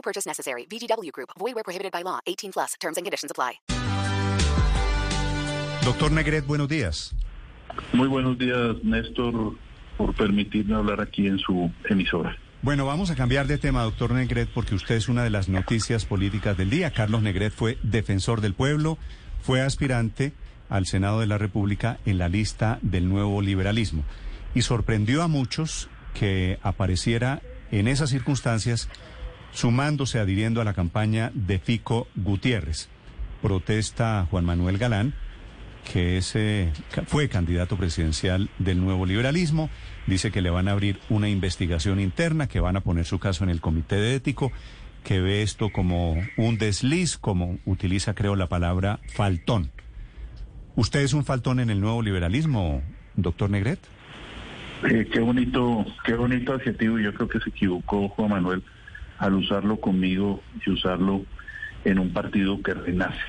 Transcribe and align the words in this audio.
No 0.00 0.02
purchase 0.02 0.26
necessary. 0.26 0.66
VGW 0.66 1.12
Group. 1.12 1.30
Void 1.38 1.54
where 1.54 1.62
prohibited 1.62 1.92
by 1.92 2.02
law. 2.02 2.20
18 2.26 2.52
plus. 2.52 2.74
Terms 2.80 2.96
and 2.96 3.04
conditions 3.04 3.30
apply. 3.30 3.60
Doctor 5.84 6.10
Negret, 6.10 6.46
buenos 6.46 6.68
días. 6.68 7.14
Muy 7.92 8.08
buenos 8.08 8.38
días, 8.38 8.76
Néstor, 8.82 9.56
por 9.98 10.14
permitirme 10.14 10.74
hablar 10.74 11.02
aquí 11.02 11.26
en 11.26 11.38
su 11.38 11.70
emisora. 11.88 12.36
Bueno, 12.62 12.86
vamos 12.86 13.10
a 13.10 13.14
cambiar 13.14 13.46
de 13.46 13.58
tema, 13.58 13.82
doctor 13.82 14.12
Negret, 14.12 14.48
porque 14.54 14.74
usted 14.74 14.94
es 14.94 15.08
una 15.08 15.22
de 15.22 15.30
las 15.30 15.48
noticias 15.48 16.06
políticas 16.06 16.56
del 16.56 16.70
día. 16.70 16.92
Carlos 16.92 17.22
Negret 17.22 17.52
fue 17.52 17.78
defensor 17.82 18.40
del 18.40 18.54
pueblo, 18.54 18.96
fue 19.42 19.60
aspirante 19.60 20.32
al 20.70 20.86
Senado 20.86 21.20
de 21.20 21.26
la 21.26 21.36
República 21.36 21.98
en 22.06 22.18
la 22.18 22.28
lista 22.28 22.78
del 22.82 23.08
nuevo 23.08 23.42
liberalismo 23.42 24.04
y 24.54 24.62
sorprendió 24.62 25.22
a 25.22 25.28
muchos 25.28 25.88
que 26.14 26.58
apareciera 26.62 27.42
en 27.70 27.86
esas 27.86 28.10
circunstancias 28.10 28.88
sumándose, 29.52 30.18
adhiriendo 30.18 30.60
a 30.60 30.64
la 30.64 30.74
campaña 30.74 31.30
de 31.34 31.58
Fico 31.58 32.08
Gutiérrez. 32.16 32.88
Protesta 33.42 34.26
Juan 34.30 34.44
Manuel 34.44 34.78
Galán, 34.78 35.14
que 35.90 36.18
es, 36.18 36.36
eh, 36.36 36.72
fue 37.06 37.28
candidato 37.28 37.76
presidencial 37.76 38.50
del 38.58 38.80
nuevo 38.80 39.06
liberalismo. 39.06 39.70
Dice 40.06 40.30
que 40.30 40.42
le 40.42 40.50
van 40.50 40.68
a 40.68 40.72
abrir 40.72 41.00
una 41.08 41.28
investigación 41.28 42.00
interna, 42.00 42.48
que 42.48 42.60
van 42.60 42.76
a 42.76 42.82
poner 42.82 43.06
su 43.06 43.18
caso 43.18 43.44
en 43.44 43.50
el 43.50 43.60
comité 43.60 43.96
de 43.96 44.14
ético, 44.14 44.52
que 45.04 45.20
ve 45.20 45.42
esto 45.42 45.70
como 45.70 46.16
un 46.36 46.58
desliz, 46.58 47.16
como 47.16 47.58
utiliza, 47.64 48.14
creo, 48.14 48.36
la 48.36 48.48
palabra 48.48 49.00
faltón. 49.08 49.70
¿Usted 50.76 51.00
es 51.00 51.14
un 51.14 51.24
faltón 51.24 51.60
en 51.60 51.70
el 51.70 51.80
nuevo 51.80 52.02
liberalismo, 52.02 52.82
doctor 53.16 53.50
Negret? 53.50 53.80
Eh, 54.88 55.08
qué 55.12 55.20
bonito, 55.20 55.84
qué 56.04 56.14
bonito 56.14 56.54
adjetivo. 56.54 56.98
Yo 56.98 57.12
creo 57.12 57.28
que 57.28 57.40
se 57.40 57.50
equivocó 57.50 58.08
Juan 58.08 58.30
Manuel 58.30 58.62
al 59.20 59.34
usarlo 59.34 59.76
conmigo 59.76 60.42
y 60.66 60.70
usarlo 60.70 61.24
en 61.84 61.98
un 61.98 62.12
partido 62.12 62.60
que 62.62 62.74
renace. 62.74 63.20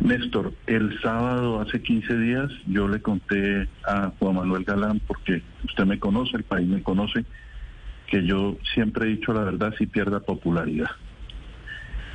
Néstor, 0.00 0.52
el 0.66 1.00
sábado 1.00 1.60
hace 1.60 1.80
15 1.80 2.18
días 2.18 2.52
yo 2.66 2.86
le 2.86 3.00
conté 3.00 3.66
a 3.86 4.12
Juan 4.18 4.36
Manuel 4.36 4.64
Galán, 4.64 5.00
porque 5.06 5.42
usted 5.64 5.84
me 5.86 5.98
conoce, 5.98 6.36
el 6.36 6.42
país 6.42 6.68
me 6.68 6.82
conoce, 6.82 7.24
que 8.08 8.26
yo 8.26 8.58
siempre 8.74 9.06
he 9.06 9.16
dicho 9.16 9.32
la 9.32 9.44
verdad 9.44 9.74
si 9.78 9.86
pierda 9.86 10.20
popularidad. 10.20 10.90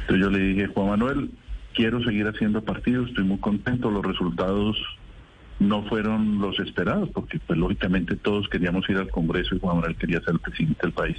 Entonces 0.02 0.23
yo 0.23 0.30
le 0.30 0.39
dije, 0.39 0.67
Juan 0.67 0.89
Manuel, 0.89 1.31
quiero 1.73 2.03
seguir 2.03 2.28
haciendo 2.28 2.64
partido, 2.64 3.06
estoy 3.06 3.23
muy 3.23 3.39
contento, 3.39 3.89
los 3.89 4.06
resultados 4.06 4.78
no 5.59 5.84
fueron 5.84 6.39
los 6.39 6.59
esperados, 6.59 7.09
porque 7.14 7.39
pues 7.39 7.58
lógicamente 7.58 8.16
todos 8.16 8.50
queríamos 8.50 8.88
ir 8.89 8.97
al 8.97 9.09
Congreso 9.09 9.56
y 9.56 9.59
Juan 9.59 9.78
Manuel 9.78 9.95
quería 9.95 10.19
ser 10.22 10.34
el 10.34 10.39
presidente 10.39 10.80
del 10.84 10.92
país, 10.92 11.17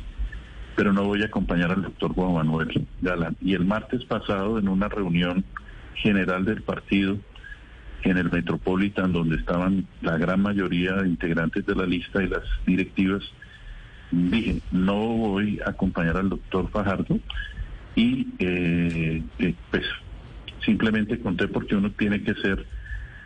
pero 0.76 0.92
no 0.92 1.04
voy 1.04 1.22
a 1.22 1.26
acompañar 1.26 1.70
al 1.72 1.82
doctor 1.82 2.14
Juan 2.14 2.34
Manuel 2.34 2.86
Galán. 3.00 3.36
Y 3.40 3.54
el 3.54 3.64
martes 3.64 4.04
pasado, 4.04 4.58
en 4.58 4.68
una 4.68 4.88
reunión 4.88 5.44
general 5.94 6.44
del 6.44 6.62
partido 6.62 7.18
en 8.04 8.18
el 8.18 8.30
Metropolitan, 8.30 9.12
donde 9.12 9.36
estaban 9.36 9.86
la 10.00 10.16
gran 10.18 10.42
mayoría 10.42 10.94
de 10.94 11.08
integrantes 11.08 11.64
de 11.66 11.74
la 11.74 11.86
lista 11.86 12.22
y 12.22 12.28
las 12.28 12.42
directivas, 12.66 13.22
dije, 14.10 14.60
no 14.70 14.96
voy 14.96 15.60
a 15.64 15.70
acompañar 15.70 16.16
al 16.16 16.28
doctor 16.28 16.68
Fajardo 16.70 17.18
y 17.94 18.28
eh, 18.38 19.22
eh, 19.38 19.54
pues 19.70 19.84
simplemente 20.64 21.18
conté 21.18 21.48
porque 21.48 21.76
uno 21.76 21.90
tiene 21.92 22.22
que 22.22 22.34
ser 22.34 22.66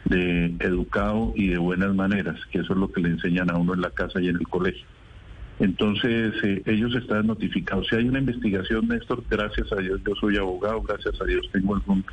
de 0.05 0.55
educado 0.61 1.33
y 1.35 1.49
de 1.49 1.59
buenas 1.59 1.95
maneras, 1.95 2.39
que 2.51 2.59
eso 2.61 2.73
es 2.73 2.79
lo 2.79 2.91
que 2.93 3.01
le 3.01 3.09
enseñan 3.11 3.51
a 3.51 3.57
uno 3.57 3.75
en 3.75 3.81
la 3.81 3.91
casa 3.91 4.21
y 4.21 4.29
en 4.29 4.37
el 4.37 4.49
colegio. 4.49 4.87
Entonces, 5.59 6.35
eh, 6.43 6.63
ellos 6.67 6.95
están 6.95 7.27
notificados. 7.27 7.87
Si 7.89 7.97
hay 7.97 8.09
una 8.09 8.19
investigación, 8.19 8.89
Néstor, 8.89 9.25
gracias 9.31 9.73
a 9.73 9.77
Dios, 9.77 10.01
yo 10.07 10.15
soy 10.17 10.37
abogado, 10.37 10.83
gracias 10.83 11.21
a 11.21 11.25
Dios 11.25 11.49
tengo 11.53 11.75
algún 11.75 12.05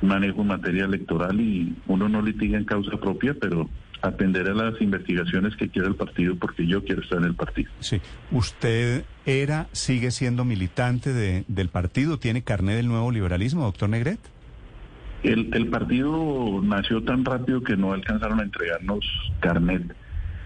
manejo 0.00 0.42
en 0.42 0.46
materia 0.46 0.84
electoral 0.84 1.40
y 1.40 1.74
uno 1.88 2.08
no 2.08 2.22
litiga 2.22 2.56
en 2.56 2.64
causa 2.64 2.96
propia, 2.98 3.34
pero 3.34 3.68
atender 4.00 4.48
a 4.48 4.54
las 4.54 4.80
investigaciones 4.80 5.56
que 5.56 5.68
quiera 5.68 5.88
el 5.88 5.96
partido 5.96 6.36
porque 6.36 6.66
yo 6.66 6.84
quiero 6.84 7.02
estar 7.02 7.18
en 7.18 7.24
el 7.24 7.34
partido. 7.34 7.70
Sí. 7.80 8.00
¿Usted 8.30 9.04
era, 9.26 9.66
sigue 9.72 10.10
siendo 10.10 10.44
militante 10.44 11.12
de, 11.12 11.44
del 11.48 11.68
partido? 11.68 12.18
¿Tiene 12.18 12.42
carnet 12.42 12.76
del 12.76 12.86
nuevo 12.86 13.10
liberalismo, 13.10 13.64
doctor 13.64 13.88
Negret? 13.88 14.20
El, 15.24 15.52
el 15.52 15.66
partido 15.66 16.60
nació 16.62 17.02
tan 17.02 17.24
rápido 17.24 17.62
que 17.62 17.76
no 17.76 17.92
alcanzaron 17.92 18.38
a 18.38 18.44
entregarnos 18.44 19.04
carnet, 19.40 19.82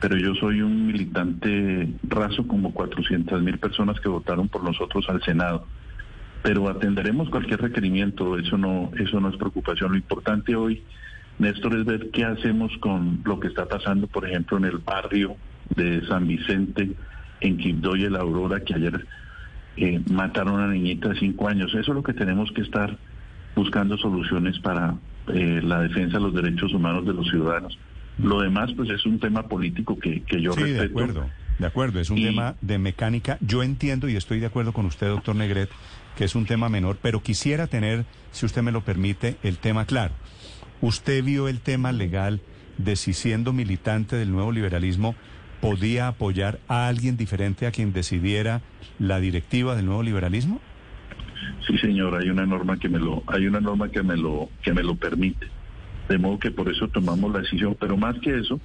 pero 0.02 0.18
yo 0.18 0.34
soy 0.34 0.60
un 0.60 0.86
militante 0.86 1.88
raso 2.02 2.46
como 2.46 2.74
400 2.74 3.40
mil 3.42 3.58
personas 3.58 3.98
que 4.00 4.10
votaron 4.10 4.48
por 4.48 4.62
nosotros 4.62 5.06
al 5.08 5.22
Senado 5.22 5.66
pero 6.42 6.68
atenderemos 6.68 7.30
cualquier 7.30 7.62
requerimiento, 7.62 8.36
eso 8.36 8.58
no, 8.58 8.90
eso 8.98 9.20
no 9.20 9.28
es 9.28 9.36
preocupación. 9.36 9.92
Lo 9.92 9.96
importante 9.96 10.56
hoy, 10.56 10.82
Néstor, 11.38 11.76
es 11.76 11.84
ver 11.84 12.10
qué 12.10 12.24
hacemos 12.24 12.76
con 12.78 13.20
lo 13.24 13.38
que 13.38 13.48
está 13.48 13.66
pasando, 13.66 14.08
por 14.08 14.26
ejemplo, 14.26 14.58
en 14.58 14.64
el 14.64 14.78
barrio 14.78 15.36
de 15.76 16.04
San 16.06 16.26
Vicente, 16.26 16.90
en 17.40 17.56
Quibdó 17.58 17.94
y 17.94 18.08
La 18.10 18.20
Aurora, 18.20 18.60
que 18.60 18.74
ayer 18.74 19.06
eh, 19.76 20.00
mataron 20.10 20.60
a 20.60 20.64
una 20.64 20.74
niñita 20.74 21.10
de 21.10 21.20
cinco 21.20 21.48
años. 21.48 21.70
Eso 21.70 21.92
es 21.92 21.96
lo 21.96 22.02
que 22.02 22.12
tenemos 22.12 22.50
que 22.50 22.62
estar 22.62 22.98
buscando 23.54 23.96
soluciones 23.96 24.58
para 24.58 24.96
eh, 25.28 25.60
la 25.62 25.82
defensa 25.82 26.19
de 26.19 26.24
los 26.24 26.34
derechos 26.34 26.74
humanos 26.74 27.06
de 27.06 27.14
los 27.14 27.28
ciudadanos. 27.28 27.78
Lo 28.19 28.41
demás, 28.41 28.71
pues, 28.77 28.91
es 28.91 29.05
un 29.06 29.19
tema 29.19 29.49
político 29.49 29.99
que, 29.99 30.23
que 30.23 30.41
yo 30.41 30.53
sí, 30.53 30.61
respeto. 30.62 30.83
de 30.83 30.89
acuerdo. 30.89 31.31
De 31.59 31.67
acuerdo, 31.67 32.00
es 32.00 32.11
un 32.11 32.19
Y- 32.19 32.25
tema 32.25 32.55
de 32.61 32.78
mecánica. 32.78 33.39
Yo 33.41 33.62
entiendo 33.62 34.09
y 34.09 34.17
estoy 34.17 34.41
de 34.41 34.47
acuerdo 34.47 34.73
con 34.73 34.87
usted, 34.87 35.09
doctor 35.09 35.37
Negret, 35.37 35.71
que 36.17 36.25
es 36.25 36.34
un 36.34 36.45
tema 36.47 36.69
menor, 36.69 36.99
pero 37.00 37.23
quisiera 37.23 37.67
tener, 37.67 38.05
si 38.33 38.47
usted 38.47 38.62
me 38.62 38.73
lo 38.73 38.83
permite, 38.83 39.37
el 39.43 39.59
tema 39.59 39.84
claro. 39.87 40.15
¿Usted 40.81 41.23
vio 41.23 41.49
el 41.49 41.61
tema 41.61 41.93
legal 41.93 42.41
de 42.78 42.97
si 42.97 43.12
siendo 43.12 43.53
militante 43.53 44.17
del 44.17 44.33
nuevo 44.33 44.50
liberalismo 44.53 45.15
podía 45.61 46.09
apoyar 46.09 46.59
a 46.69 46.89
alguien 46.89 47.17
diferente 47.17 47.67
a 47.67 47.71
quien 47.71 47.93
decidiera 47.93 48.62
la 48.99 49.21
directiva 49.21 49.77
del 49.77 49.87
nuevo 49.87 50.03
liberalismo? 50.03 50.61
Sí, 51.67 51.79
señor, 51.79 52.17
hay 52.21 52.29
una 52.31 52.44
norma 52.47 52.79
que 52.79 52.89
me 52.89 52.99
lo, 52.99 53.23
hay 53.27 53.47
una 53.47 53.61
norma 53.61 53.89
que 53.91 54.03
me 54.03 54.17
lo, 54.17 54.49
que 54.62 54.73
me 54.73 54.83
lo 54.83 54.97
permite. 54.97 55.47
De 56.08 56.18
modo 56.18 56.38
que 56.38 56.50
por 56.50 56.68
eso 56.68 56.88
tomamos 56.88 57.32
la 57.32 57.40
decisión. 57.40 57.76
Pero 57.78 57.96
más 57.96 58.18
que 58.20 58.38
eso, 58.38 58.60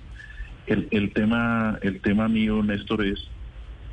el, 0.65 0.87
el 0.91 1.13
tema, 1.13 1.77
el 1.81 2.01
tema 2.01 2.27
mío, 2.27 2.61
Néstor, 2.63 3.05
es 3.05 3.19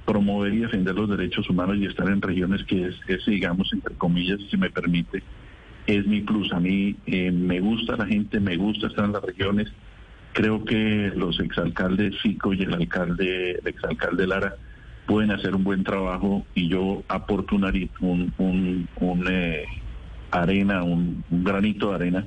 promover 0.04 0.52
y 0.52 0.58
defender 0.58 0.94
los 0.94 1.08
derechos 1.08 1.48
humanos 1.48 1.76
y 1.78 1.86
estar 1.86 2.08
en 2.08 2.20
regiones 2.20 2.64
que 2.64 2.86
es, 2.86 2.94
es, 3.08 3.24
digamos, 3.26 3.72
entre 3.72 3.94
comillas, 3.94 4.38
si 4.50 4.56
me 4.56 4.70
permite, 4.70 5.22
es 5.86 6.06
mi 6.06 6.20
plus. 6.20 6.52
A 6.52 6.60
mí 6.60 6.96
eh, 7.06 7.30
me 7.30 7.60
gusta 7.60 7.96
la 7.96 8.06
gente, 8.06 8.40
me 8.40 8.56
gusta 8.56 8.88
estar 8.88 9.04
en 9.04 9.12
las 9.12 9.22
regiones. 9.22 9.72
Creo 10.32 10.64
que 10.64 11.12
los 11.14 11.38
exalcaldes 11.40 12.20
Fico 12.20 12.52
y 12.52 12.62
el 12.62 12.74
alcalde, 12.74 13.52
el 13.52 13.66
exalcalde 13.66 14.26
Lara, 14.26 14.56
pueden 15.06 15.30
hacer 15.30 15.54
un 15.54 15.64
buen 15.64 15.84
trabajo 15.84 16.44
y 16.54 16.68
yo 16.68 17.02
aporto 17.08 17.54
un, 17.56 17.64
un, 18.38 18.88
un, 18.96 19.26
eh, 19.30 19.64
arena, 20.30 20.82
un 20.82 21.24
granito 21.30 21.90
de 21.90 21.94
arena 21.94 22.26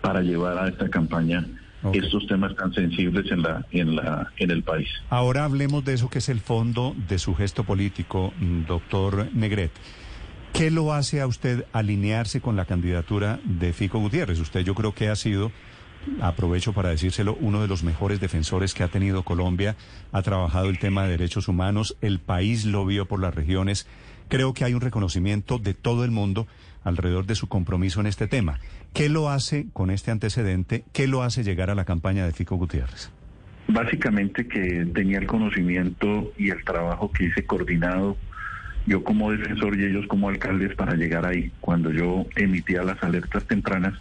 para 0.00 0.20
llevar 0.20 0.58
a 0.58 0.68
esta 0.68 0.88
campaña 0.88 1.46
estos 1.92 2.26
temas 2.26 2.54
tan 2.56 2.72
sensibles 2.72 3.30
en 3.30 3.42
la 3.42 3.64
en 3.70 3.94
la 3.94 4.32
en 4.38 4.50
el 4.50 4.62
país. 4.62 4.88
Ahora 5.08 5.44
hablemos 5.44 5.84
de 5.84 5.94
eso 5.94 6.08
que 6.08 6.18
es 6.18 6.28
el 6.28 6.40
fondo 6.40 6.94
de 7.08 7.18
su 7.18 7.34
gesto 7.34 7.64
político, 7.64 8.32
mm, 8.40 8.64
doctor 8.64 9.28
Negret. 9.32 9.70
¿Qué 10.52 10.70
lo 10.70 10.94
hace 10.94 11.20
a 11.20 11.26
usted 11.26 11.66
alinearse 11.72 12.40
con 12.40 12.56
la 12.56 12.64
candidatura 12.64 13.40
de 13.44 13.72
Fico 13.72 13.98
Gutiérrez? 13.98 14.40
Usted 14.40 14.60
yo 14.60 14.74
creo 14.74 14.94
que 14.94 15.08
ha 15.08 15.16
sido, 15.16 15.52
aprovecho 16.20 16.72
para 16.72 16.90
decírselo, 16.90 17.36
uno 17.40 17.60
de 17.60 17.68
los 17.68 17.82
mejores 17.82 18.20
defensores 18.20 18.74
que 18.74 18.82
ha 18.82 18.88
tenido 18.88 19.22
Colombia. 19.22 19.76
Ha 20.12 20.22
trabajado 20.22 20.68
el 20.68 20.78
tema 20.78 21.04
de 21.04 21.10
derechos 21.10 21.48
humanos, 21.48 21.96
el 22.00 22.18
país 22.18 22.64
lo 22.64 22.84
vio 22.86 23.06
por 23.06 23.20
las 23.20 23.34
regiones. 23.34 23.86
Creo 24.28 24.54
que 24.54 24.64
hay 24.64 24.74
un 24.74 24.80
reconocimiento 24.80 25.58
de 25.58 25.74
todo 25.74 26.04
el 26.04 26.10
mundo 26.10 26.46
alrededor 26.84 27.26
de 27.26 27.34
su 27.34 27.48
compromiso 27.48 28.00
en 28.00 28.06
este 28.06 28.26
tema. 28.26 28.60
¿Qué 28.92 29.08
lo 29.08 29.28
hace 29.28 29.66
con 29.72 29.90
este 29.90 30.10
antecedente? 30.10 30.84
¿Qué 30.92 31.06
lo 31.06 31.22
hace 31.22 31.44
llegar 31.44 31.70
a 31.70 31.74
la 31.74 31.84
campaña 31.84 32.24
de 32.24 32.32
Fico 32.32 32.56
Gutiérrez? 32.56 33.10
Básicamente 33.68 34.46
que 34.46 34.86
tenía 34.94 35.18
el 35.18 35.26
conocimiento 35.26 36.32
y 36.38 36.50
el 36.50 36.64
trabajo 36.64 37.10
que 37.10 37.24
hice 37.24 37.44
coordinado 37.44 38.16
yo 38.86 39.02
como 39.02 39.32
defensor 39.32 39.78
y 39.78 39.84
ellos 39.84 40.06
como 40.06 40.28
alcaldes 40.28 40.74
para 40.76 40.94
llegar 40.94 41.26
ahí. 41.26 41.50
Cuando 41.60 41.90
yo 41.90 42.26
emitía 42.36 42.84
las 42.84 43.02
alertas 43.02 43.44
tempranas, 43.44 43.94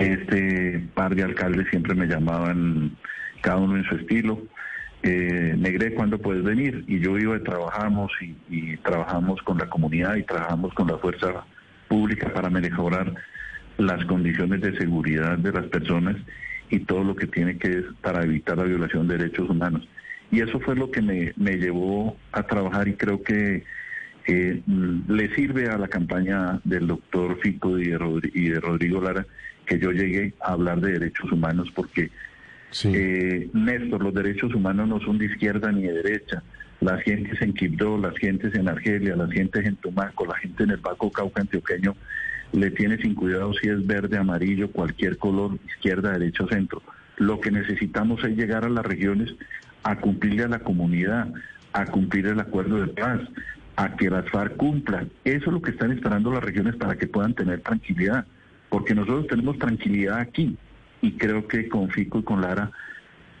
este 0.00 0.82
par 0.94 1.14
de 1.14 1.22
alcaldes 1.22 1.68
siempre 1.70 1.94
me 1.94 2.06
llamaban, 2.06 2.96
cada 3.42 3.58
uno 3.58 3.76
en 3.76 3.84
su 3.84 3.96
estilo, 3.96 4.42
eh, 5.02 5.54
Negre, 5.56 5.94
¿cuándo 5.94 6.18
puedes 6.18 6.42
venir? 6.42 6.84
Y 6.86 7.00
yo 7.00 7.18
iba 7.18 7.36
y 7.36 7.42
trabajamos 7.42 8.12
y, 8.20 8.36
y 8.48 8.76
trabajamos 8.78 9.40
con 9.42 9.58
la 9.58 9.68
comunidad 9.68 10.16
y 10.16 10.24
trabajamos 10.24 10.74
con 10.74 10.88
la 10.88 10.98
fuerza 10.98 11.44
pública 11.88 12.32
para 12.32 12.50
mejorar 12.50 13.14
las 13.78 14.04
condiciones 14.04 14.60
de 14.60 14.76
seguridad 14.76 15.38
de 15.38 15.52
las 15.52 15.66
personas 15.66 16.16
y 16.68 16.80
todo 16.80 17.02
lo 17.02 17.16
que 17.16 17.26
tiene 17.26 17.56
que 17.58 17.68
ver 17.68 17.84
para 18.02 18.22
evitar 18.24 18.58
la 18.58 18.64
violación 18.64 19.08
de 19.08 19.18
derechos 19.18 19.48
humanos. 19.48 19.88
Y 20.30 20.40
eso 20.40 20.60
fue 20.60 20.76
lo 20.76 20.90
que 20.90 21.02
me, 21.02 21.32
me 21.36 21.56
llevó 21.56 22.16
a 22.32 22.42
trabajar 22.44 22.88
y 22.88 22.94
creo 22.94 23.22
que 23.22 23.64
eh, 24.26 24.62
le 24.66 25.34
sirve 25.34 25.68
a 25.68 25.78
la 25.78 25.88
campaña 25.88 26.60
del 26.64 26.86
doctor 26.86 27.38
Fico 27.40 27.78
y 27.78 27.88
de, 27.88 28.30
y 28.34 28.48
de 28.48 28.60
Rodrigo 28.60 29.00
Lara 29.00 29.26
que 29.66 29.78
yo 29.78 29.92
llegué 29.92 30.34
a 30.40 30.52
hablar 30.52 30.80
de 30.80 30.92
derechos 30.92 31.30
humanos 31.30 31.68
porque, 31.74 32.10
eh, 32.84 33.48
Néstor, 33.52 34.02
los 34.02 34.12
derechos 34.12 34.52
humanos 34.54 34.88
no 34.88 35.00
son 35.00 35.18
de 35.18 35.26
izquierda 35.26 35.70
ni 35.70 35.82
de 35.82 35.92
derecha. 35.92 36.42
Las 36.80 37.00
gentes 37.02 37.40
en 37.40 37.52
Quibdó, 37.52 37.96
las 37.98 38.16
gentes 38.16 38.54
en 38.54 38.68
Argelia, 38.68 39.14
las 39.14 39.30
gentes 39.30 39.64
en 39.66 39.76
Tumaco, 39.76 40.26
la 40.26 40.36
gente 40.38 40.64
en 40.64 40.70
el 40.70 40.78
Baco 40.78 41.12
Cauca 41.12 41.42
antioqueño 41.42 41.94
le 42.52 42.70
tiene 42.70 42.96
sin 42.98 43.14
cuidado 43.14 43.52
si 43.54 43.68
es 43.68 43.86
verde, 43.86 44.18
amarillo, 44.18 44.72
cualquier 44.72 45.18
color, 45.18 45.58
izquierda, 45.68 46.12
derecha 46.12 46.46
centro. 46.48 46.82
Lo 47.16 47.40
que 47.40 47.50
necesitamos 47.50 48.24
es 48.24 48.36
llegar 48.36 48.64
a 48.64 48.70
las 48.70 48.84
regiones 48.84 49.34
a 49.82 49.96
cumplirle 49.96 50.44
a 50.44 50.48
la 50.48 50.58
comunidad, 50.60 51.32
a 51.72 51.86
cumplir 51.86 52.26
el 52.26 52.40
acuerdo 52.40 52.80
de 52.80 52.88
paz, 52.88 53.20
a 53.76 53.96
que 53.96 54.10
las 54.10 54.28
FARC 54.30 54.56
cumplan. 54.56 55.10
Eso 55.24 55.46
es 55.46 55.52
lo 55.52 55.62
que 55.62 55.70
están 55.70 55.92
esperando 55.92 56.30
las 56.30 56.44
regiones 56.44 56.76
para 56.76 56.96
que 56.96 57.06
puedan 57.06 57.34
tener 57.34 57.60
tranquilidad, 57.60 58.26
porque 58.68 58.94
nosotros 58.94 59.26
tenemos 59.28 59.58
tranquilidad 59.58 60.18
aquí 60.18 60.56
y 61.00 61.12
creo 61.12 61.46
que 61.48 61.68
con 61.68 61.88
Fico 61.90 62.18
y 62.18 62.22
con 62.22 62.40
Lara 62.40 62.70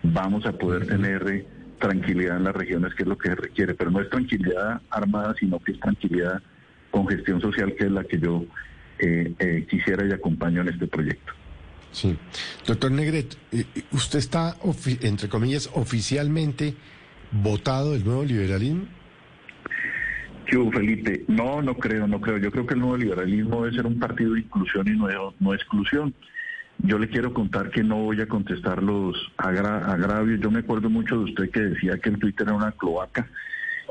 vamos 0.02 0.46
a 0.46 0.52
poder 0.52 0.86
tener 0.86 1.28
eh, 1.28 1.46
tranquilidad 1.78 2.36
en 2.36 2.44
las 2.44 2.54
regiones, 2.54 2.94
que 2.94 3.02
es 3.02 3.08
lo 3.08 3.18
que 3.18 3.30
se 3.30 3.34
requiere, 3.34 3.74
pero 3.74 3.90
no 3.90 4.00
es 4.00 4.08
tranquilidad 4.08 4.80
armada, 4.90 5.34
sino 5.38 5.58
que 5.58 5.72
es 5.72 5.80
tranquilidad 5.80 6.40
con 6.90 7.06
gestión 7.08 7.40
social, 7.40 7.74
que 7.76 7.84
es 7.84 7.90
la 7.90 8.04
que 8.04 8.18
yo 8.18 8.44
eh, 8.98 9.34
eh, 9.38 9.66
quisiera 9.68 10.06
y 10.06 10.12
acompaño 10.12 10.60
en 10.60 10.68
este 10.68 10.86
proyecto. 10.86 11.32
Sí. 11.92 12.16
Doctor 12.66 12.92
Negret, 12.92 13.36
eh, 13.50 13.64
¿usted 13.92 14.18
está, 14.18 14.56
entre 15.00 15.28
comillas, 15.28 15.70
oficialmente 15.74 16.74
votado 17.32 17.92
del 17.92 18.04
nuevo 18.04 18.24
liberalismo? 18.24 18.86
Felipe, 20.50 21.24
no, 21.28 21.62
no 21.62 21.74
creo, 21.74 22.06
no 22.06 22.20
creo. 22.20 22.38
Yo 22.38 22.50
creo 22.50 22.66
que 22.66 22.74
el 22.74 22.80
nuevo 22.80 22.96
liberalismo 22.96 23.62
debe 23.62 23.76
ser 23.76 23.86
un 23.86 23.98
partido 23.98 24.34
de 24.34 24.40
inclusión 24.40 24.88
y 24.88 24.92
no, 24.92 25.34
no 25.38 25.54
exclusión. 25.54 26.12
Yo 26.78 26.98
le 26.98 27.08
quiero 27.08 27.32
contar 27.32 27.70
que 27.70 27.84
no 27.84 27.96
voy 27.96 28.20
a 28.20 28.26
contestar 28.26 28.82
los 28.82 29.16
agravios. 29.36 30.40
Yo 30.40 30.50
me 30.50 30.60
acuerdo 30.60 30.90
mucho 30.90 31.18
de 31.18 31.24
usted 31.24 31.50
que 31.50 31.60
decía 31.60 31.98
que 31.98 32.08
el 32.08 32.18
Twitter 32.18 32.48
era 32.48 32.56
una 32.56 32.72
cloaca 32.72 33.28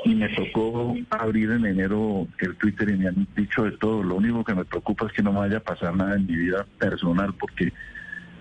y 0.06 0.16
me 0.16 0.30
tocó 0.30 0.96
abrir 1.10 1.52
en 1.52 1.66
enero 1.66 2.28
el 2.40 2.56
Twitter 2.56 2.90
y 2.90 2.98
me 2.98 3.08
han 3.08 3.28
dicho 3.36 3.64
de 3.64 3.72
todo. 3.74 4.04
Lo 4.04 4.16
único 4.16 4.44
que 4.44 4.56
me 4.56 4.66
preocupa 4.66 5.08
es 5.08 5.14
que 5.14 5.24
no 5.24 5.32
me 5.32 5.40
vaya 5.40 5.58
a 5.58 5.64
pasar 5.64 5.96
nada 5.96 6.16
en 6.16 6.26
mi 6.26 6.36
vida 6.36 6.66
personal 6.78 7.34
porque 7.40 7.72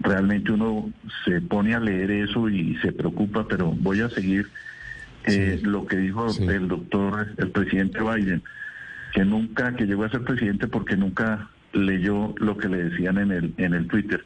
realmente 0.00 0.52
uno 0.52 0.90
se 1.24 1.40
pone 1.40 1.74
a 1.74 1.80
leer 1.80 2.10
eso 2.10 2.48
y 2.48 2.76
se 2.76 2.92
preocupa, 2.92 3.46
pero 3.48 3.72
voy 3.72 4.00
a 4.00 4.08
seguir 4.08 4.48
eh, 5.28 5.60
lo 5.62 5.86
que 5.86 5.96
dijo 5.96 6.26
el 6.40 6.68
doctor, 6.68 7.28
el 7.36 7.50
presidente 7.50 8.00
Biden, 8.00 8.42
que 9.12 9.24
nunca, 9.24 9.74
que 9.74 9.86
llegó 9.86 10.04
a 10.04 10.10
ser 10.10 10.22
presidente 10.22 10.68
porque 10.68 10.96
nunca 10.96 11.50
leyó 11.72 12.34
lo 12.38 12.56
que 12.56 12.68
le 12.68 12.84
decían 12.84 13.18
en 13.18 13.32
el, 13.32 13.54
en 13.56 13.74
el 13.74 13.86
Twitter. 13.86 14.24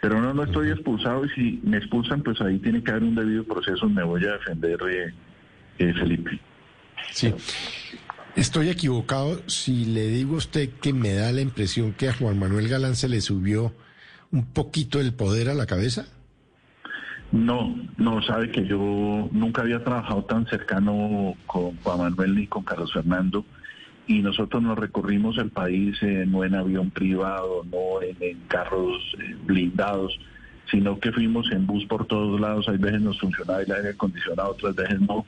Pero 0.00 0.20
no, 0.20 0.34
no 0.34 0.44
estoy 0.44 0.70
expulsado 0.70 1.24
y 1.24 1.30
si 1.30 1.60
me 1.62 1.78
expulsan, 1.78 2.22
pues 2.22 2.40
ahí 2.40 2.58
tiene 2.58 2.82
que 2.82 2.90
haber 2.90 3.04
un 3.04 3.14
debido 3.14 3.44
proceso, 3.44 3.88
me 3.88 4.04
voy 4.04 4.24
a 4.24 4.32
defender, 4.32 4.78
eh, 4.90 5.14
eh 5.78 5.94
Felipe. 5.94 6.38
Sí. 7.10 7.34
Estoy 8.36 8.68
equivocado 8.68 9.48
si 9.48 9.84
le 9.84 10.08
digo 10.08 10.34
a 10.34 10.38
usted 10.38 10.68
que 10.82 10.92
me 10.92 11.14
da 11.14 11.30
la 11.30 11.40
impresión 11.40 11.92
que 11.92 12.08
a 12.08 12.12
Juan 12.12 12.38
Manuel 12.38 12.68
Galán 12.68 12.96
se 12.96 13.08
le 13.08 13.20
subió 13.20 13.72
un 14.32 14.44
poquito 14.44 15.00
el 15.00 15.14
poder 15.14 15.48
a 15.48 15.54
la 15.54 15.66
cabeza. 15.66 16.06
No, 17.32 17.74
no, 17.96 18.22
sabe 18.22 18.50
que 18.50 18.64
yo 18.66 19.28
nunca 19.32 19.62
había 19.62 19.82
trabajado 19.82 20.24
tan 20.24 20.46
cercano 20.46 21.34
con 21.46 21.76
Juan 21.78 21.98
Manuel 21.98 22.34
ni 22.36 22.46
con 22.46 22.62
Carlos 22.62 22.92
Fernando 22.92 23.44
y 24.06 24.20
nosotros 24.20 24.62
nos 24.62 24.78
recorrimos 24.78 25.38
el 25.38 25.50
país 25.50 25.96
eh, 26.02 26.24
no 26.26 26.44
en 26.44 26.54
avión 26.54 26.90
privado, 26.90 27.64
no 27.70 28.02
en, 28.02 28.38
carros 28.48 29.02
eh, 29.18 29.34
blindados, 29.44 30.18
sino 30.70 30.98
que 30.98 31.12
fuimos 31.12 31.50
en 31.52 31.66
bus 31.66 31.84
por 31.86 32.06
todos 32.06 32.40
lados, 32.40 32.68
hay 32.68 32.78
veces 32.78 33.00
nos 33.00 33.18
funcionaba 33.18 33.62
el 33.62 33.72
aire 33.72 33.90
acondicionado, 33.90 34.50
otras 34.50 34.74
veces 34.74 35.00
no, 35.00 35.24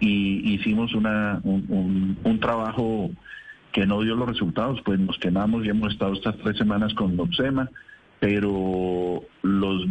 y 0.00 0.54
hicimos 0.54 0.94
una, 0.94 1.40
un, 1.44 2.38
trabajo 2.40 3.10
que 3.72 3.86
no 3.86 4.02
dio 4.02 4.14
los 4.16 4.28
resultados, 4.28 4.80
pues 4.84 4.98
nos 4.98 5.18
quemamos 5.18 5.64
y 5.64 5.68
hemos 5.68 5.92
estado 5.92 6.12
estas 6.12 6.36
tres 6.38 6.56
semanas 6.58 6.92
con 6.94 7.16
Noxema, 7.16 7.70
pero 8.20 9.11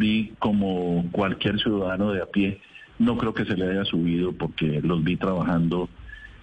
vi 0.02 0.34
como 0.40 1.06
cualquier 1.12 1.60
ciudadano 1.60 2.12
de 2.12 2.22
a 2.24 2.26
pie. 2.26 2.60
No 3.00 3.18
creo 3.18 3.34
que 3.34 3.46
se 3.46 3.56
le 3.56 3.70
haya 3.70 3.86
subido 3.86 4.34
porque 4.34 4.82
los 4.84 5.04
vi 5.04 5.16
trabajando 5.16 5.88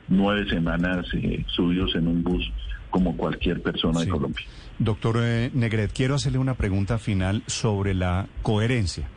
nueve 0.08 0.48
semanas 0.48 1.06
eh, 1.12 1.44
subidos 1.48 1.94
en 1.96 2.06
un 2.06 2.22
bus 2.22 2.50
como 2.90 3.16
cualquier 3.16 3.60
persona 3.60 4.00
de 4.00 4.08
Colombia. 4.08 4.46
Doctor 4.78 5.18
eh, 5.20 5.50
Negret, 5.52 5.92
quiero 5.92 6.14
hacerle 6.14 6.38
una 6.38 6.54
pregunta 6.54 6.98
final 6.98 7.42
sobre 7.46 7.94
la 7.94 8.28
coherencia. 8.42 9.08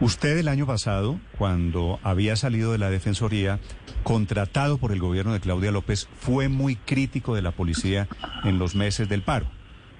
Usted 0.00 0.38
el 0.38 0.48
año 0.48 0.66
pasado, 0.66 1.20
cuando 1.38 2.00
había 2.02 2.34
salido 2.34 2.72
de 2.72 2.78
la 2.78 2.90
Defensoría, 2.90 3.60
contratado 4.02 4.78
por 4.78 4.90
el 4.90 4.98
gobierno 4.98 5.34
de 5.34 5.40
Claudia 5.40 5.70
López, 5.70 6.08
fue 6.18 6.48
muy 6.48 6.74
crítico 6.74 7.36
de 7.36 7.42
la 7.42 7.52
policía 7.52 8.08
en 8.42 8.58
los 8.58 8.74
meses 8.74 9.08
del 9.08 9.22
paro 9.22 9.46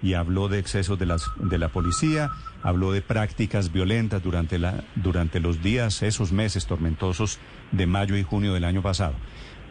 y 0.04 0.14
habló 0.14 0.48
de 0.48 0.58
excesos 0.58 0.98
de, 0.98 1.06
las, 1.06 1.24
de 1.38 1.58
la 1.58 1.68
policía, 1.68 2.30
habló 2.64 2.92
de 2.92 3.02
prácticas 3.02 3.70
violentas 3.70 4.22
durante, 4.22 4.58
la, 4.58 4.82
durante 4.96 5.38
los 5.38 5.62
días, 5.62 6.02
esos 6.02 6.32
meses 6.32 6.66
tormentosos 6.66 7.38
de 7.70 7.86
mayo 7.86 8.16
y 8.16 8.22
junio 8.22 8.54
del 8.54 8.64
año 8.64 8.80
pasado. 8.82 9.14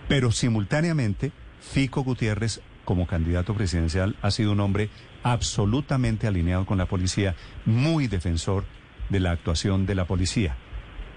Pero 0.07 0.31
simultáneamente, 0.31 1.31
Fico 1.59 2.03
Gutiérrez, 2.03 2.61
como 2.85 3.07
candidato 3.07 3.55
presidencial, 3.55 4.15
ha 4.21 4.29
sido 4.29 4.51
un 4.51 4.59
hombre 4.59 4.89
absolutamente 5.23 6.27
alineado 6.27 6.67
con 6.67 6.77
la 6.77 6.85
policía, 6.85 7.35
muy 7.65 8.07
defensor 8.07 8.63
de 9.09 9.19
la 9.19 9.31
actuación 9.31 9.87
de 9.87 9.95
la 9.95 10.05
policía. 10.05 10.55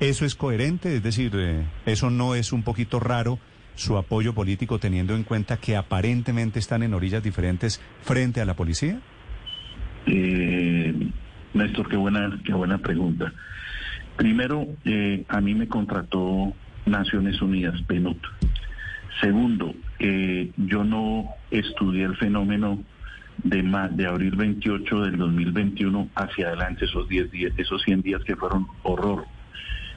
¿Eso 0.00 0.24
es 0.24 0.34
coherente? 0.34 0.96
Es 0.96 1.02
decir, 1.02 1.32
eh, 1.34 1.66
¿eso 1.84 2.08
no 2.08 2.34
es 2.34 2.52
un 2.52 2.62
poquito 2.62 3.00
raro 3.00 3.38
su 3.74 3.98
apoyo 3.98 4.32
político 4.32 4.78
teniendo 4.78 5.14
en 5.14 5.24
cuenta 5.24 5.58
que 5.58 5.76
aparentemente 5.76 6.58
están 6.58 6.82
en 6.82 6.94
orillas 6.94 7.22
diferentes 7.22 7.82
frente 8.02 8.40
a 8.40 8.46
la 8.46 8.54
policía? 8.54 9.00
Eh, 10.06 10.45
Néstor, 11.56 11.88
qué 11.88 11.96
buena, 11.96 12.38
qué 12.44 12.52
buena 12.52 12.78
pregunta. 12.78 13.32
Primero, 14.16 14.66
eh, 14.84 15.24
a 15.28 15.40
mí 15.40 15.54
me 15.54 15.68
contrató 15.68 16.52
Naciones 16.84 17.40
Unidas, 17.40 17.80
PNUD. 17.82 18.18
Segundo, 19.20 19.74
eh, 19.98 20.50
yo 20.56 20.84
no 20.84 21.30
estudié 21.50 22.04
el 22.04 22.16
fenómeno 22.16 22.78
de, 23.42 23.62
de 23.92 24.06
abril 24.06 24.36
28 24.36 25.00
del 25.00 25.16
2021 25.16 26.10
hacia 26.14 26.48
adelante, 26.48 26.84
esos 26.84 27.08
10 27.08 27.30
días, 27.30 27.52
esos 27.56 27.82
100 27.82 28.02
días 28.02 28.22
que 28.24 28.36
fueron 28.36 28.66
horror. 28.82 29.24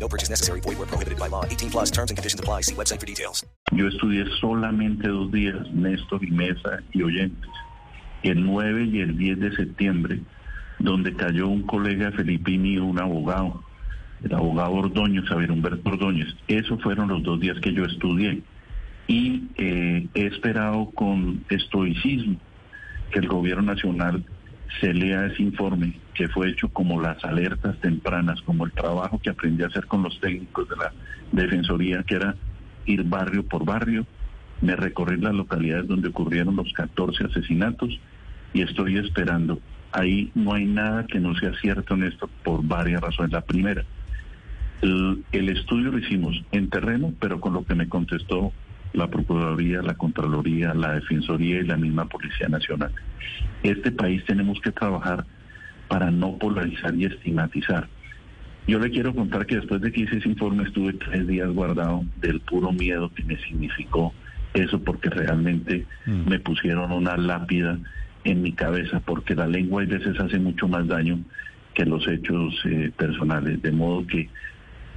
No 0.00 0.08
purchase 0.08 0.30
necessary. 0.30 0.60
Void 0.60 0.78
where 0.78 0.86
prohibited 0.86 1.18
by 1.18 1.28
law. 1.28 1.44
18 1.44 1.70
plus 1.70 1.90
terms 1.90 2.10
and 2.10 2.16
conditions 2.16 2.40
apply. 2.40 2.62
See 2.62 2.74
website 2.74 3.00
for 3.00 3.06
details. 3.06 3.44
Yo 3.72 3.86
estudié 3.88 4.24
solamente 4.40 5.08
dos 5.08 5.30
días, 5.30 5.70
Néstor 5.72 6.24
y 6.24 6.30
Mesa 6.30 6.80
y 6.92 7.02
oyentes. 7.02 7.50
El 8.22 8.44
9 8.44 8.84
y 8.84 9.00
el 9.00 9.16
10 9.16 9.40
de 9.40 9.56
septiembre, 9.56 10.20
donde 10.78 11.14
cayó 11.14 11.48
un 11.48 11.62
colega 11.62 12.10
Felipe 12.12 12.56
mío, 12.56 12.84
un 12.84 12.98
abogado 12.98 13.62
el 14.22 14.34
abogado 14.34 14.72
Ordóñez, 14.72 15.24
Xavier 15.26 15.52
Humberto 15.52 15.88
Ordóñez. 15.88 16.28
Esos 16.48 16.82
fueron 16.82 17.08
los 17.08 17.22
dos 17.22 17.40
días 17.40 17.58
que 17.60 17.72
yo 17.72 17.84
estudié. 17.84 18.42
Y 19.06 19.48
eh, 19.56 20.06
he 20.14 20.26
esperado 20.26 20.90
con 20.90 21.44
estoicismo 21.48 22.36
que 23.10 23.20
el 23.20 23.28
gobierno 23.28 23.62
nacional 23.62 24.24
se 24.80 24.92
lea 24.92 25.26
ese 25.26 25.42
informe 25.42 25.98
que 26.14 26.28
fue 26.28 26.50
hecho 26.50 26.68
como 26.68 27.00
las 27.00 27.24
alertas 27.24 27.78
tempranas, 27.80 28.40
como 28.42 28.64
el 28.64 28.72
trabajo 28.72 29.18
que 29.18 29.30
aprendí 29.30 29.62
a 29.62 29.66
hacer 29.66 29.86
con 29.86 30.02
los 30.02 30.20
técnicos 30.20 30.68
de 30.68 30.76
la 30.76 30.92
Defensoría, 31.32 32.02
que 32.02 32.16
era 32.16 32.34
ir 32.86 33.04
barrio 33.04 33.44
por 33.44 33.64
barrio. 33.64 34.06
Me 34.60 34.76
recorrí 34.76 35.18
las 35.20 35.34
localidades 35.34 35.86
donde 35.86 36.08
ocurrieron 36.08 36.56
los 36.56 36.72
14 36.72 37.24
asesinatos 37.24 37.98
y 38.52 38.62
estoy 38.62 38.98
esperando. 38.98 39.60
Ahí 39.92 40.30
no 40.34 40.54
hay 40.54 40.64
nada 40.64 41.06
que 41.06 41.20
no 41.20 41.34
sea 41.36 41.52
cierto 41.60 41.94
en 41.94 42.04
esto 42.04 42.28
por 42.42 42.62
varias 42.64 43.00
razones. 43.00 43.32
La 43.32 43.40
primera, 43.40 43.84
el, 44.82 45.24
el 45.32 45.48
estudio 45.48 45.92
lo 45.92 45.98
hicimos 45.98 46.42
en 46.52 46.68
terreno, 46.68 47.14
pero 47.20 47.40
con 47.40 47.54
lo 47.54 47.64
que 47.64 47.74
me 47.74 47.88
contestó 47.88 48.52
la 48.92 49.08
Procuraduría, 49.08 49.82
la 49.82 49.94
Contraloría, 49.94 50.74
la 50.74 50.94
Defensoría 50.94 51.60
y 51.60 51.66
la 51.66 51.76
misma 51.76 52.06
Policía 52.06 52.48
Nacional. 52.48 52.92
Este 53.62 53.90
país 53.92 54.24
tenemos 54.24 54.60
que 54.60 54.72
trabajar 54.72 55.24
para 55.88 56.10
no 56.10 56.36
polarizar 56.38 56.94
y 56.94 57.04
estigmatizar. 57.04 57.88
Yo 58.66 58.78
le 58.78 58.90
quiero 58.90 59.14
contar 59.14 59.46
que 59.46 59.56
después 59.56 59.80
de 59.80 59.90
que 59.90 60.02
hice 60.02 60.18
ese 60.18 60.28
informe 60.28 60.64
estuve 60.64 60.92
tres 60.92 61.26
días 61.26 61.48
guardado 61.50 62.04
del 62.20 62.40
puro 62.40 62.72
miedo 62.72 63.10
que 63.14 63.24
me 63.24 63.36
significó 63.38 64.12
eso, 64.54 64.82
porque 64.82 65.08
realmente 65.10 65.86
Mm. 66.06 66.28
me 66.28 66.38
pusieron 66.38 66.92
una 66.92 67.16
lápida 67.16 67.78
en 68.24 68.42
mi 68.42 68.52
cabeza, 68.52 69.00
porque 69.00 69.34
la 69.34 69.46
lengua 69.46 69.82
a 69.82 69.86
veces 69.86 70.18
hace 70.20 70.38
mucho 70.38 70.68
más 70.68 70.86
daño 70.86 71.18
que 71.74 71.84
los 71.86 72.06
hechos 72.08 72.54
eh, 72.64 72.90
personales, 72.96 73.62
de 73.62 73.72
modo 73.72 74.06
que 74.06 74.28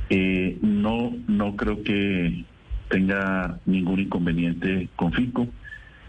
eh, 0.10 0.57
no, 0.62 1.15
no 1.27 1.55
creo 1.55 1.83
que 1.83 2.43
tenga 2.91 3.57
ningún 3.65 4.01
inconveniente 4.01 4.89
con 4.95 5.13
Fico, 5.13 5.48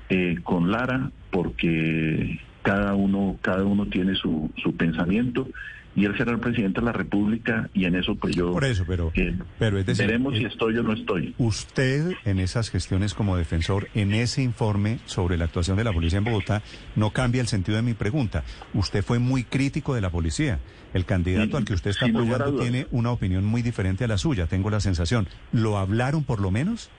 eh, 0.09 0.37
con 0.43 0.71
Lara, 0.71 1.11
porque 1.31 2.41
cada 2.62 2.95
uno, 2.95 3.39
cada 3.41 3.65
uno 3.65 3.87
tiene 3.87 4.15
su, 4.15 4.51
su 4.57 4.77
pensamiento 4.77 5.49
y 5.95 6.07
él 6.07 6.17
será 6.17 6.33
el 6.33 6.39
presidente 6.39 6.81
de 6.81 6.87
la 6.87 6.93
República 6.93 7.69
y 7.75 7.85
en 7.85 7.97
eso 7.97 8.15
pues 8.15 8.35
yo 8.35 8.53
Por 8.53 8.65
eso, 8.65 8.85
pero, 8.87 9.13
eh, 9.15 9.37
pero 9.59 9.79
es 9.79 9.87
decir, 9.87 10.07
veremos 10.07 10.35
si 10.35 10.45
eh, 10.45 10.49
estoy 10.49 10.77
o 10.79 10.83
no 10.83 10.93
estoy. 10.93 11.35
Usted, 11.39 12.13
en 12.25 12.39
esas 12.39 12.71
gestiones 12.71 13.15
como 13.15 13.37
defensor, 13.37 13.89
en 13.95 14.15
ese 14.15 14.43
informe 14.43 15.01
sobre 15.05 15.37
la 15.37 15.45
actuación 15.45 15.77
de 15.77 15.85
la 15.85 15.93
policía 15.93 16.19
en 16.19 16.25
Bogotá, 16.25 16.63
no 16.97 17.11
cambia 17.11 17.41
el 17.41 17.49
sentido 17.49 17.77
de 17.77 17.83
mi 17.83 17.95
pregunta. 17.95 18.43
Usted 18.75 19.05
fue 19.05 19.19
muy 19.19 19.45
crítico 19.45 19.95
de 19.95 20.01
la 20.01 20.11
policía. 20.11 20.61
El 20.95 21.05
candidato 21.05 21.57
al 21.57 21.65
que 21.65 21.73
usted 21.73 21.91
está 21.91 22.07
apoyando 22.07 22.59
tiene 22.59 22.87
una 22.91 23.11
opinión 23.11 23.45
muy 23.45 23.63
diferente 23.63 24.05
a 24.05 24.09
la 24.09 24.19
suya, 24.19 24.47
tengo 24.47 24.71
la 24.71 24.81
sensación. 24.81 25.27
¿Lo 25.53 25.79
hablaron 25.79 26.25
por 26.25 26.41
lo 26.41 26.51
menos? 26.51 26.91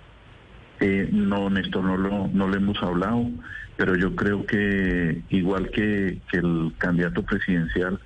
Eh, 0.80 1.08
no, 1.12 1.50
Néstor, 1.50 1.84
no 1.84 1.98
lo, 1.98 2.28
no 2.28 2.48
lo 2.48 2.56
hemos 2.56 2.82
hablado, 2.82 3.30
pero 3.78 3.96
yo 3.96 4.16
creo 4.16 4.46
que 4.46 5.22
igual 5.30 5.70
que, 5.70 6.20
que 6.32 6.38
el 6.38 6.74
candidato 6.78 7.24
presidencial, 7.24 8.00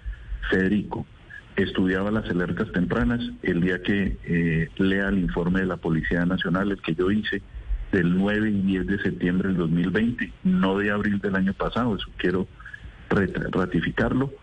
Federico, 0.49 1.05
estudiaba 1.55 2.11
las 2.11 2.29
alertas 2.29 2.71
tempranas, 2.71 3.21
el 3.41 3.61
día 3.61 3.81
que 3.81 4.17
eh, 4.23 4.69
lea 4.77 5.09
el 5.09 5.19
informe 5.19 5.61
de 5.61 5.65
la 5.65 5.77
Policía 5.77 6.25
Nacional, 6.25 6.71
el 6.71 6.81
que 6.81 6.95
yo 6.95 7.11
hice, 7.11 7.41
del 7.91 8.17
9 8.17 8.49
y 8.49 8.61
10 8.61 8.87
de 8.87 8.99
septiembre 8.99 9.49
del 9.49 9.57
2020, 9.57 10.31
no 10.43 10.77
de 10.77 10.91
abril 10.91 11.19
del 11.19 11.35
año 11.35 11.53
pasado, 11.53 11.95
eso 11.95 12.07
quiero 12.17 12.47
ratificarlo, 13.09 14.33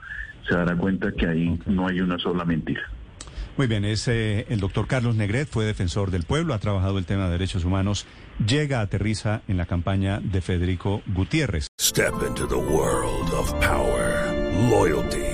se 0.48 0.54
dará 0.54 0.76
cuenta 0.76 1.12
que 1.12 1.26
ahí 1.26 1.58
no 1.66 1.86
hay 1.86 2.00
una 2.00 2.18
sola 2.18 2.44
mentira. 2.44 2.82
Muy 3.56 3.68
bien, 3.68 3.84
es 3.84 4.08
eh, 4.08 4.46
el 4.48 4.58
doctor 4.58 4.88
Carlos 4.88 5.14
Negret, 5.14 5.48
fue 5.48 5.64
defensor 5.64 6.10
del 6.10 6.24
pueblo, 6.24 6.54
ha 6.54 6.58
trabajado 6.58 6.98
el 6.98 7.04
tema 7.04 7.26
de 7.26 7.32
derechos 7.32 7.64
humanos, 7.64 8.04
llega, 8.44 8.80
aterriza 8.80 9.42
en 9.46 9.58
la 9.58 9.66
campaña 9.66 10.18
de 10.20 10.40
Federico 10.40 11.02
Gutiérrez. 11.06 11.68
Step 11.80 12.14
into 12.26 12.48
the 12.48 12.56
world 12.56 13.32
of 13.32 13.52
power, 13.60 14.32
loyalty, 14.68 15.33